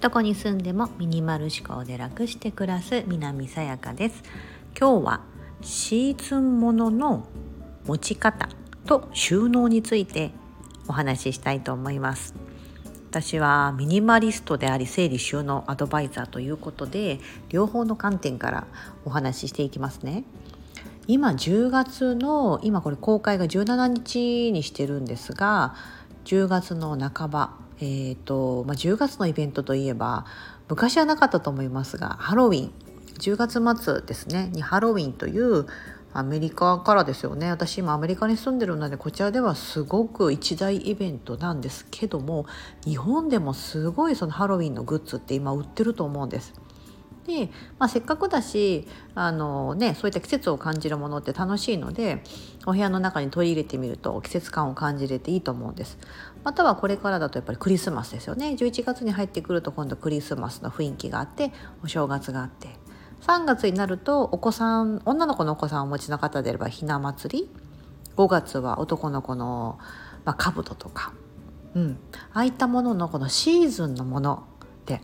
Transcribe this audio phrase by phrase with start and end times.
[0.00, 4.22] どこに住んでもミニマル思考で楽して暮らす南さやかです。
[4.78, 5.20] 今日は
[5.62, 7.26] シーズンものの
[7.86, 8.48] 持ち方
[8.86, 10.30] と収納について
[10.86, 12.34] お話ししたいと思います。
[13.10, 18.66] 私はミニマリストであり整理収納アドバイザーということで両方の観点から
[19.04, 20.22] お話ししていきますね。
[21.08, 25.74] 今10月の今これ公開が17日にしてるんですが
[26.24, 30.24] 10月の半ばえーとまあ、10月のイベントといえば
[30.68, 32.72] 昔はなかったと思いますがハロウィン。
[33.18, 34.50] 10月末ですね。
[34.52, 35.66] にハロウィンという
[36.12, 37.50] アメリカからですよね。
[37.50, 42.46] 私今アメリカに住んでるのでこちらではすごく一大イベントなんですけども
[42.84, 46.54] 日本でもすごいそのハロウィンのグッズって今売ってると思うんです。
[47.26, 52.22] で、まあ、せっかくだしあの、ね、そういった季節を感じるものって楽しいので
[52.66, 55.98] お部屋の中に取り入れてみると季節感を感じれていいと思うんです。
[56.44, 58.56] またはこれからだとやっぱりクリスマスですよね。
[58.58, 62.68] 11月に入ってくると今度クリスマスの雰囲気があってお正月があって。
[63.22, 67.50] 3月になるとお子さん女の子のお子さんをお持ちの方であればひな祭り。
[68.16, 69.78] 5月は男の子の、
[70.24, 71.12] まあ、兜とか、
[71.74, 71.98] うん、
[72.32, 75.02] ああいったもののこのシーズンのものって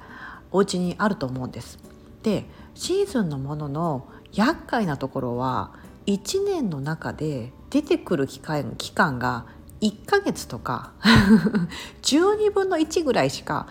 [0.51, 1.79] お家にあると思うんです。
[2.23, 5.73] でシーズンのものの厄介なところは
[6.07, 9.47] 1年の中で出てくる機会期間が
[9.81, 10.93] 1ヶ月とか
[12.03, 13.67] 12分の1ぐらいしか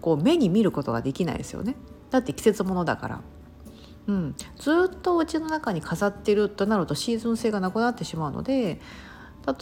[0.00, 1.76] こう目に見ることができないですよね
[2.10, 3.20] だって季節ものだから。
[4.06, 8.78] うん、ずっとお家の中に飾ってるとなるとシーズン性がなくなってしまうので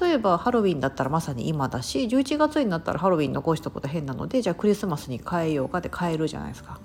[0.00, 6.80] 例えばハロウィンだったらまさに今だし11月になったらハロウィン残したこと変なのでじゃあクリスマスに変えようかって変えるじゃないですか。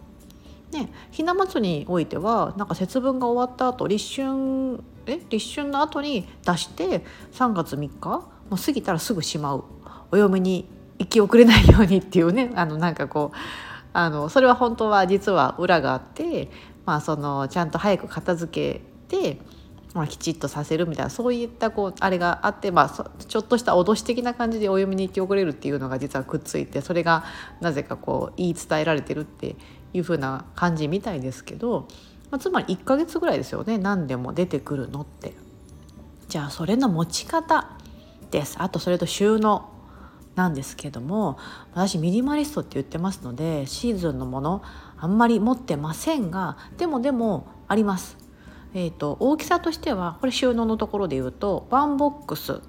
[0.71, 9.63] ね、ひな祭りにおいてはなんか節分が終わった後立春え立春の後に出して3月3日もう過ぎたらすぐしまう。
[10.11, 13.37] お嫁に行き遅れないようにっていうね あのなんかこう
[13.93, 16.49] あのそれは本当は実は裏があって、
[16.85, 19.41] まあ、そのちゃんと早く片付けて、
[19.93, 27.23] まあ、きちっとさせるみたいなそういったこうあれがあって、まあ、ちょっとした脅し的な感じでお嫁に行き遅れるっていうのが実はくっついてそれが
[27.59, 29.55] なぜかこう言い伝えられてるって
[29.93, 31.87] いう風な感じみたいですけど、
[32.31, 35.33] まあ、つまり1ヶ月ぐらいですよね何でも出てくるのって。
[36.27, 37.77] じゃあそれの持ち方
[38.31, 39.69] ですあとそれと収納
[40.35, 41.37] なんですけども
[41.73, 44.61] 私ミニマリストって言ってますのでシーズンのもの
[44.97, 48.17] あんまり持ってませんがでもでもあります。
[48.73, 52.61] えーと、大きさとしてはこれ収納のところで言うとワンボックス、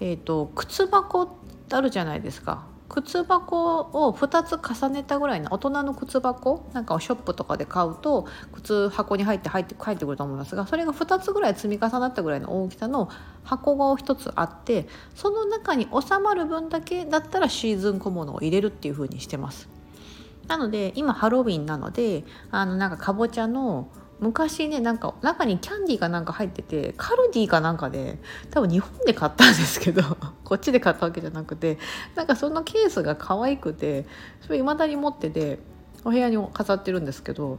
[0.00, 1.28] えーと靴箱っ
[1.68, 13.10] てあるじゃないですか靴箱を2つ重ねたぐらいの大人の靴箱なんかをショップとかで買うと靴箱に入って入って帰ってくると思いますがそれが2つぐらい積み重なったぐらいの大きさの
[13.44, 19.68] 箱が1つあってその中に収まる分だけだったらシーズン小物を入れるっていう風にしてます。
[20.46, 23.88] なので今ハロウィンなのであのなんかかぼちゃの
[24.20, 28.18] 昔ねなんか中にキャンディーがなんか入っててカルディかなんかで
[28.50, 30.02] 多分日本で買ったんですけど
[30.44, 31.78] こっちで買ったわけじゃなくて
[32.16, 34.06] なんかそのケースが可愛くて
[34.40, 35.60] それ未だに持ってて
[36.04, 37.58] お部屋に飾ってるんですけど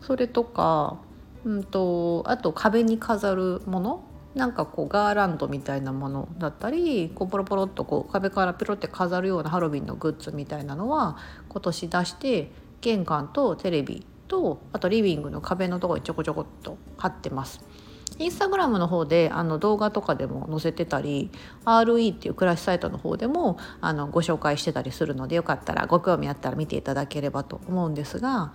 [0.00, 0.98] それとか、
[1.44, 11.16] うんと、あと壁に飾るものなんかこうガーランドみたいなものだったりこうポロポロっとこう壁からピロって飾るようなハロウィンのグッズみたいなのは
[11.48, 17.64] 今年出して玄関とテレビとあとリビングの壁のところにちょこちょこっと貼ってます。
[18.18, 21.30] インスタグラムの方であの動画とかでも載せてたり
[21.64, 28.52] RE っていう暮らしサイトの方でもあのご紹介してたりするのでよかったらご興味あったら見ていただければと思うんですが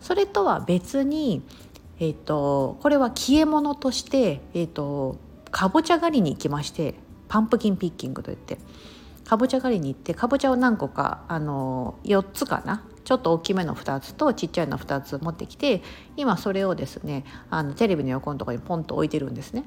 [0.00, 1.42] それとは別に、
[1.98, 5.18] えーと、これは消え物として、えーと、
[5.50, 6.94] かぼちゃ狩りに行きまして
[7.28, 8.58] パンプキンピッキングといって
[9.24, 15.82] かぼちゃ狩りに行ってかぼちゃを何個かあの4つかなちょっと大きめの2つとちっちゃいの2つ持ってきて
[16.16, 19.64] 今それをですねあのテレビの横のところにポンと置いてるんですね。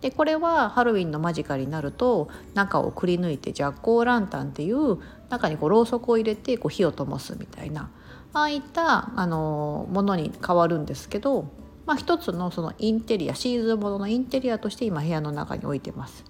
[0.00, 4.98] でこれはハロウィンの間近になると中をくり抜いてジャッコーランタンっていう
[5.30, 7.90] 中にこうろうそくを入れてこう火を灯すみたいな
[8.34, 11.48] ああいったあのものに変わるんですけど、
[11.86, 16.24] まあ、一つのそのインテリアシーズンもののインテリアとして今部屋の中に置いてます。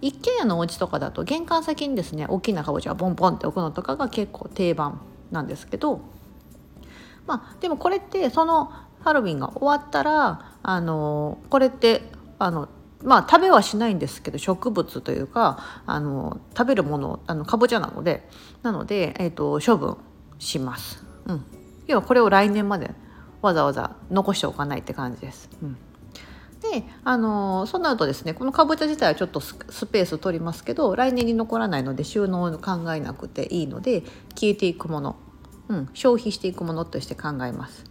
[0.00, 5.00] 一軒家のお家とかだと玄関先にですね大きなかぼちゃをボンボンって置くのとかが結構定番
[5.32, 6.00] なんですけど
[7.26, 12.02] まあでもこれってそのハロウィンが終わったらあのこれって
[12.38, 12.68] あの
[13.02, 18.28] まあ食べはしないんですけど植物というかあの食べるものあのかぼちゃなので
[18.62, 19.96] なので、えーと、処分
[20.38, 21.04] します。
[21.26, 21.44] うん、
[21.86, 22.90] 要はこれを来年まで
[23.40, 25.50] わざわざ残しておかないって感じです。
[25.62, 25.76] うん、
[26.72, 29.54] であのそうなるとですねこのかぼちゃ自体はちょっとス
[29.86, 34.00] ペース取りますけど来年に残らないので収納を考えなくていいので
[34.34, 35.16] 消えていくもの、
[35.68, 37.84] うん、消費していくものとして考えます。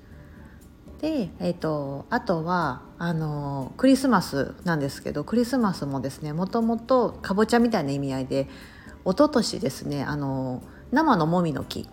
[1.00, 8.48] で、えーと、あとはあのクリスマスなんですけどクリスマスもですねもともとかぼちゃみたいな意味合いで
[9.04, 10.62] 一昨年ですねあの
[10.92, 11.88] 生のもみの木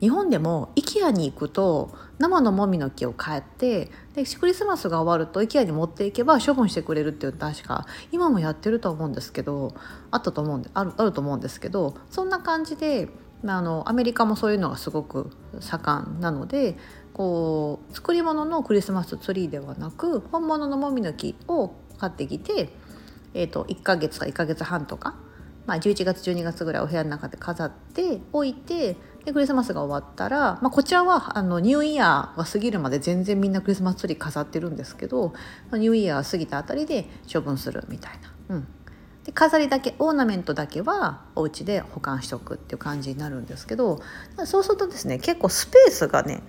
[0.00, 9.74] 日本でも IKEA に行くと生のもみの木を買ってでクリスマスが終わると IKEA に持っていけば処分してくれるっていう確か今もやってると思うんですけど
[10.10, 13.08] あったと思うんであるあると思うんですけどそんな感じで
[13.44, 15.30] あのアメリカもそういうのがすごく
[15.60, 16.76] 盛んなので
[17.12, 22.70] こう作り物のクリスマスツリーではなく本物のもみの木を買ってきて、
[23.34, 25.16] えーと、1ヶ月か1ヶ月半とか、
[25.66, 28.96] まあ、11月12月ぐらいお部屋の中で飾っておいて
[29.28, 35.34] でクリスマスが終わったら、まあ、こちらはあのニューイヤーが過ぎるまで全然みんなクリスマスツリー飾ってるんですけど
[35.70, 38.12] ニューイヤー過ぎたあたりで処分するみたい
[38.48, 38.56] な。
[38.56, 38.68] うん
[39.24, 44.00] で飾りだけオーナメントだけはお家で保管しておくっていう感じになるんですけど
[44.46, 46.42] そうするとですね結構スペースがね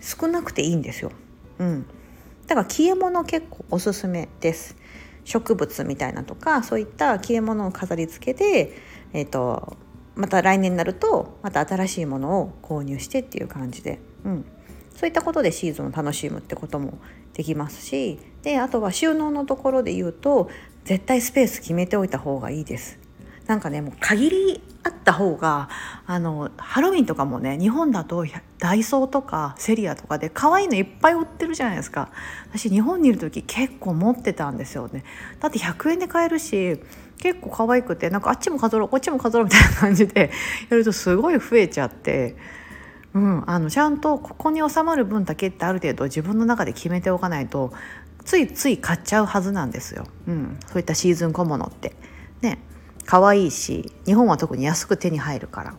[0.00, 1.10] 少なくていいんですよ。
[1.58, 1.84] うん、
[2.46, 4.76] だから消え物結構おすすめです。
[5.24, 8.78] 植物みたいなとかそういった消え物を飾り付けで、
[9.12, 9.76] えーと、
[10.16, 14.44] また来年になるとまた新しいものを購入してっていう感じで、うん、
[14.96, 16.98] そういったことでシーズンを楽しむってことも
[17.34, 20.50] できますしであとは収納のところで言うと
[20.84, 22.98] 絶対スペース決めておいた方がいいです。
[23.46, 25.68] なんかねもう限りあった方が
[26.06, 28.24] あのハロウィンとかもね日本だと
[28.58, 32.10] ダイソーとかセリアとかで可愛いのいっぱい売ってるじゃないですか。
[32.50, 35.04] 私日本にいる時結構持ってたんですよね。
[35.38, 36.80] だって100円で買えるし
[37.18, 40.30] 結構可愛くてなんかあっちも飾ろうこっちも飾ろうみたいな感じで
[40.68, 42.36] やるとすごい増えちゃって。
[43.14, 47.72] うん、あのちゃんとここに収まる分だけってある程度自分の中で決めておかないと
[48.26, 51.96] ついつい買っちゃうはずなんですよ、うん、そういったシーズン小物って。
[52.42, 52.58] ね
[53.06, 55.76] 可愛いし日本は特に安く手に入るから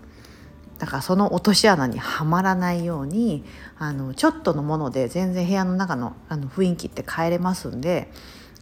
[0.80, 3.44] だからその落とし穴にはまらないように
[3.78, 8.12] あのちょっとのもので全然部屋の中のあの雰囲気って変えれますんで、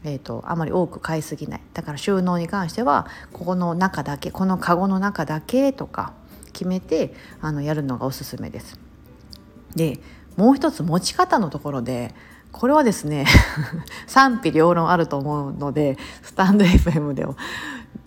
[0.06, 6.14] えーと、あまり多く買いすぎないだから収納に関してはここの中だけこのカゴの中だけとか
[6.54, 8.80] 決めてあのやるのがおすすめです。
[9.76, 10.00] で
[10.38, 12.14] もう一つ持ち方のところで
[12.52, 13.26] これはですね
[14.08, 17.36] 賛否両論あると思うのでスタンド FM でも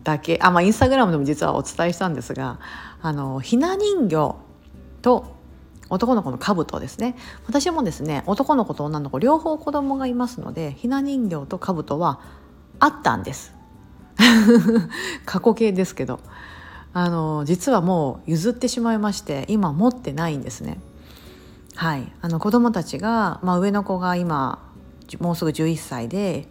[0.04, 2.58] だけあまあインスタグラムでも実はお伝えしたんですが
[3.02, 4.36] あのひな人形
[5.02, 5.37] と
[5.90, 7.16] 男の子の兜ですね。
[7.46, 12.20] 私もですね男の子と女の子両方子供がいますのでひな人形と兜は
[12.78, 13.54] あったんです。
[15.24, 16.20] 過去形ですけど。
[16.94, 20.80] あの実はもう譲ってしまいまして今持ってないんですね。
[21.74, 22.12] はい。
[22.20, 24.58] あの子供たちが、まあ、上の子が今
[25.20, 26.48] もうすぐ11歳で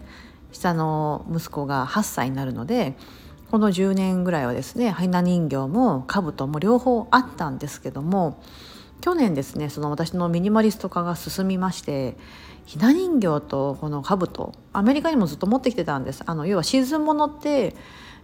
[0.52, 2.96] 下の息子が8歳になるので
[3.52, 8.42] この10年ぐらいはですねひな人形も兜も両方あったんですけども
[9.02, 12.18] 去年ですねその私のミニマリスト化が進みまして
[12.66, 17.76] ひな人形とこの兜アメリカにもずっと持ってきてたんですあの要はシーズンものって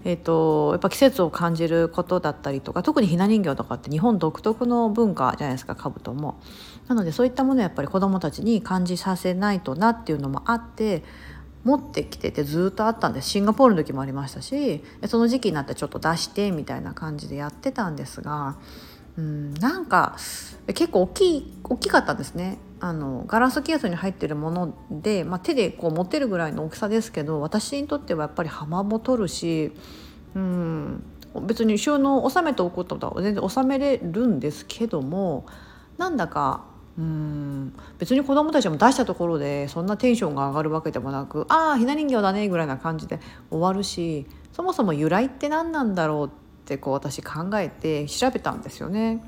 [0.06, 6.40] えーと、やっぱ季節を感じることだったりとか特にひな人形とかって日本独特の文化じゃないですか兜も。
[6.88, 11.04] なのでそういったものをやっぱり子どもたちに感じさせないとなっていうのもあって
[11.64, 18.58] 持ってきててずっとあったんですシンガポールの時もありましたしその時期になってちょっと出してみたいな感じでやってたんですが
[19.18, 20.16] うんなんか
[20.68, 22.58] 結構大きい大きかったんですね。
[22.80, 29.72] あのガラスケースに入ってるもので、まあ、手でこう持てるぐらいの大きさですけど私にとってはやっぱり幅も取るし
[30.36, 31.04] うん
[31.48, 35.46] 別に収納収めておくことは全然収めれるんですけども
[35.98, 36.66] なんだか
[36.98, 46.30] うん別に子供たちも出したところでそんなテンションが上がるわけでもなくああひな人形だねぐらいな感じで終わるしそもそも由来って何なんだろうっ
[46.66, 49.24] てこう私考えて調べたんですよね。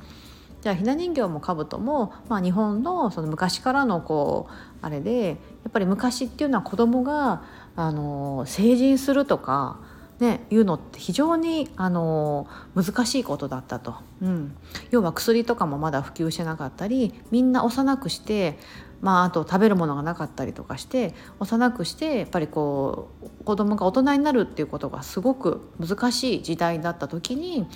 [0.62, 5.34] じゃあひな人形も兜も、まあ、日本のその昔からのこうあれでや
[5.70, 7.44] っぱり昔っていうのは子供が
[7.76, 9.80] あが成人するとか
[10.20, 14.56] ね、いうのって非常にあの難しいことだったと、うん、
[14.90, 18.58] 要は薬とかもまだ普及してなかったりみんな幼くして、
[19.02, 27.68] まあ、あと食べるものがなかったりとかして幼くしてやっぱりこう子供が大人になるっていうことがすごく難しい時代だった時に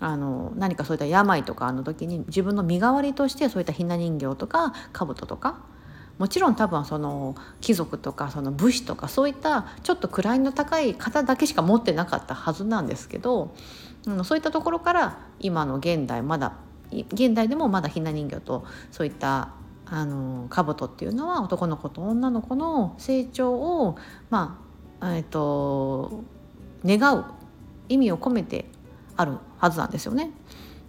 [0.00, 5.60] あの何かそういった病とかの時に自分の身代わりとしてそういったひな人形とか兜とか
[6.18, 13.54] もちろん多分その貴族とかその武士とかそういったちょっと位の高い方だけしか持ってなかったはずなんですけど、
[14.06, 16.54] うん、そういったところから今の現代まだ
[16.90, 19.50] 現代でもまだひな人形とそういった
[19.90, 23.96] あの兜っていうのは男の子と女の子の成長を
[24.30, 24.60] ま
[25.00, 26.24] あえっ、と
[26.84, 27.24] 願う
[27.88, 28.66] 意味を込めて
[29.16, 30.30] あるはずなんですよね。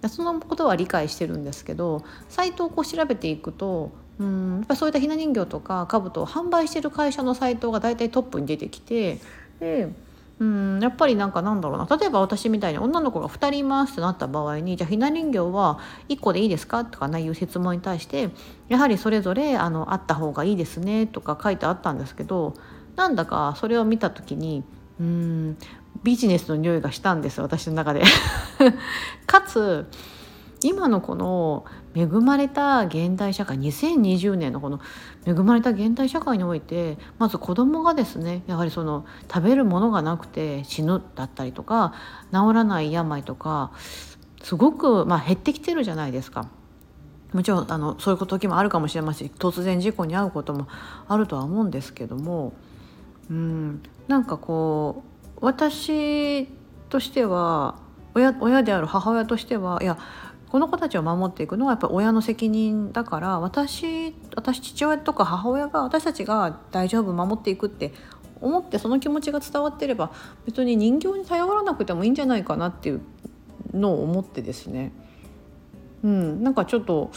[0.08, 9.20] そのことは理解してるんですけどサイトをこう調べていくとうんやっぱそういったひな人形とか兜を販売してる会社のサイトが大体トップに出てきて
[9.60, 9.92] で
[10.40, 11.98] うんやっぱりなんかなんだろうな。
[11.98, 18.30] 例えば私みたいに女の子が2人いますってなった場合にじゃあひな人形は1個でいいですかとかいう質問に対して
[18.70, 22.54] やはりそれぞれあのあった方がいいですねとか書いてあったんですけど
[22.96, 24.64] なんだかそれを見た時に
[25.00, 25.58] うん
[26.04, 28.04] ビジネスの匂いがしたんです私の中で。
[29.28, 29.88] かつ
[30.62, 34.80] 今のこの恵まれた現代社会2020年のこの
[35.26, 41.94] 恵まれた現代社会においてまず子どもがですねやはりその食べるものがなくて死ぬだったりとか
[42.32, 43.72] 治らない病とか
[44.44, 46.50] すごく、まあ、減ってきてるじゃないですか。
[47.34, 50.68] もちろんあのそういう時もあるかもしれませんし突然事故に遭うことも
[51.08, 52.54] あるとは思うんですけども
[53.30, 55.04] うんなんかこ
[55.40, 56.48] う私
[56.90, 57.78] としては
[58.16, 60.00] 親親である母親としてはいや
[60.50, 67.94] この子たちを守っていくのはやっぱ親の責任だから私私父親とか母親が私たちが大丈夫守っていくって
[68.42, 70.12] 思ってその気持ちが伝わってれば
[70.46, 73.02] 別に人形に頼らなくてもいいんじゃないかなっていう
[73.74, 74.92] のを思ってですね。
[76.04, 77.12] うんなんかちょっと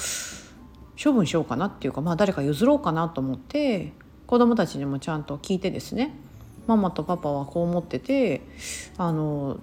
[1.03, 3.93] 処分しようかなっていうかまあ誰か譲ろうかなと思って
[4.27, 6.15] 子供たちにもちゃんと聞いてですね。
[6.67, 8.43] ママとパパはこう思ってて
[8.97, 9.59] あの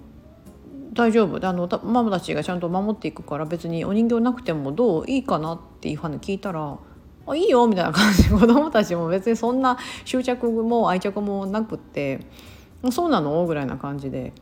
[0.92, 1.38] 大丈夫？
[1.38, 6.78] であのママたちがちゃんと守っていくから別にお人形なくてもどういいかなっていうふうに聞いたら
[7.26, 12.26] 「あいいよ」みたいな感じで 子供たちも別にそんな執着も愛着もなくって
[12.90, 14.32] 「そうなの?」ぐらいな感じで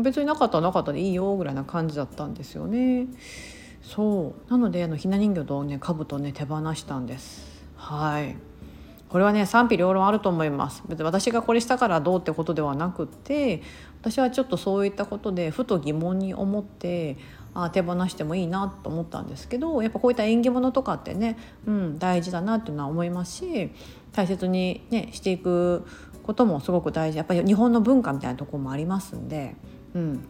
[0.00, 3.06] 別になかったらなかったでいいよぐらいな感じだったんですよね。
[3.82, 7.64] そうなのであのひな人形とね兜ね手放したんです。
[7.76, 8.36] はい
[9.08, 10.82] これはね賛否両論あると思います。
[10.88, 13.62] 別に私がこれしたからどうってことではなくって
[14.00, 17.16] 私はちょっとそういったことでふと疑問に思って
[17.54, 23.70] あ手放してもいいなと思ったんですけどやっぱこういった縁起物とかってね、うん、大事だなっていうのは思いますし
[24.12, 25.86] 大切に、ね、していく
[26.22, 27.18] こともすごく大事。
[27.18, 29.54] やっぱり日本の文化みたいなところもありますんで、
[29.94, 30.26] うん、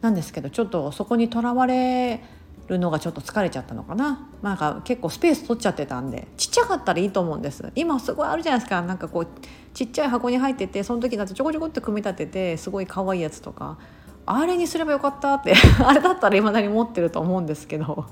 [0.00, 2.22] なんですけどちょっとそこにとらわれ
[2.70, 4.28] るのがちょっと疲れちゃったのかな。
[4.42, 6.28] なんか結構スペース取っちゃってたんで。
[6.36, 7.70] ちっちゃかったらいいと思うんです。
[7.74, 8.82] 今すごいあるじゃないですか。
[8.82, 9.28] なんかこう
[9.74, 13.78] ちっちゃい箱に入っててその時だってちょこちょこって組み立ててすごい可愛いやつとか。
[14.26, 15.54] あれにすればよかったって。
[15.84, 18.06] あれだったらいまだに持ってると思うんですけど。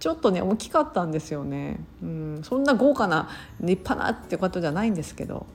[0.00, 5.46] ちょっとね大きかったんですよね、うん、そんな豪華な立派なってことじゃないんですけど。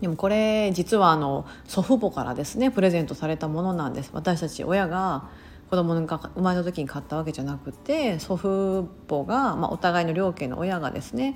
[0.00, 4.10] でもこれ実はあの祖父母からですねプレゼントされたものなんです。
[4.12, 5.28] 私たち親が
[5.74, 11.34] 子供が生まれた時に買ったわけじゃなくて祖父母が、まあ、お互いの両家の親がですね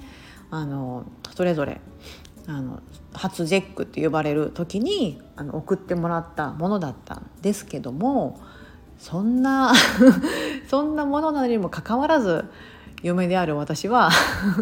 [0.49, 1.81] あのそれぞれ
[2.47, 2.81] あの
[3.13, 8.41] 初ジェックって呼ばれる時にあの送ってもらったものだったんですけども
[8.97, 9.73] そんな
[10.71, 12.45] そんなものなのにもかかわらず
[13.03, 14.11] 嫁である私は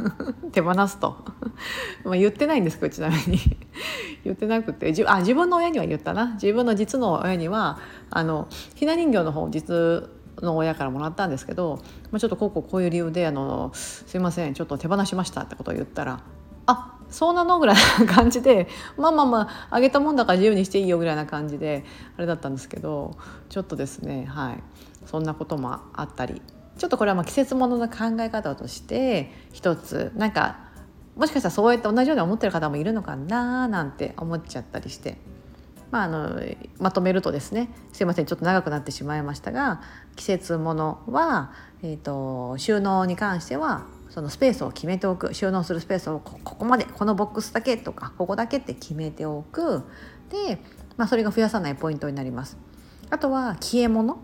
[0.53, 1.17] 手放すと。
[2.05, 3.39] まあ言ってないんですけどちなみに。
[4.25, 4.93] 言ってなくて。
[4.93, 6.35] じあ自分の親には言ったな。
[6.35, 7.79] 自分の実の親には
[8.11, 10.11] あのひな人形の方実
[10.43, 11.79] の親からもらったんですけど、
[12.11, 16.21] まあ、ちょっとこうこうこういう理由であの「すいませんちょっと手放しました」ってことを言ったら
[16.67, 21.85] 「あそうなの?」ぐらいな感じで「まあまあまああげたもんだから自由にしていいよ」ぐらいな感じで
[22.19, 23.17] あれだったんですけど
[23.49, 24.63] ちょっとですねはい。
[25.07, 26.43] そんなこともあったり。
[26.79, 30.67] ちょっとこれはま季節ものの考え方として一つなんか
[31.17, 35.17] もしかしたらそうやって同じように思ってる方もいるのかななんて思っちゃったりして。
[35.91, 36.43] まあ、あの
[36.79, 39.81] まとめるとですねすいませんちょっと長くなってしまいましたが
[40.17, 41.53] 季節ものは、
[41.83, 49.85] えーと、収納に関してはそのスペースを決めておく収納するスペースをここまでこのボックスだけとかここだけって決めておく
[50.31, 50.61] で、
[50.97, 52.59] まあ、それが増やさないポイントになります。
[53.09, 54.19] あとは消え物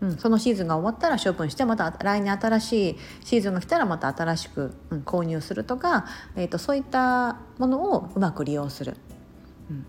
[0.00, 8.96] うん、そのシーズンが終わったら処分してまた来年新しいシーズンが来たらまた新しく、うん、購入するとか、えーと、そういったものをうまく利用する。
[9.70, 9.86] うん、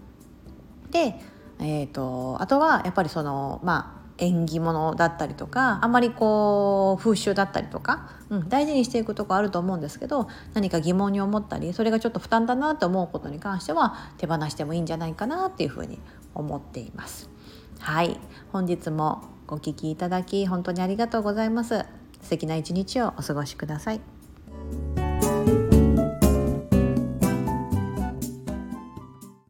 [0.92, 1.16] で、
[1.60, 16.00] えーと、あとはやっぱりそのまあ縁起物だったりとかあんまりこう風習だったりとか、うん、大事にしていくとこあると思うんですけど何か疑問に思ったりそれがちょっと負担だなと思うことに関しては手放してもいいんじゃないかなっていうふうに
[16.36, 17.30] 思っています。
[17.80, 18.20] はい
[18.51, 19.24] 本日も
[19.56, 21.86] お聴きいただき本当にありがとうございます。
[22.22, 24.18] 素敵な一日をお過ごしください。